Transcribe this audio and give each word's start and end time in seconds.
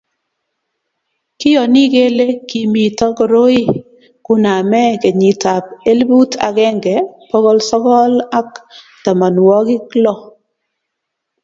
kiyoni 1.39 1.83
kele 1.93 2.27
kimito 2.49 3.05
koroi 3.17 3.61
kuname 4.25 4.83
kenyitab 5.01 5.63
elput 5.91 6.31
agenge 6.47 6.95
bokol 7.29 7.59
sokol 7.69 8.13
ak 8.39 8.49
tamanwokik 9.03 9.85
lo. 10.03 10.13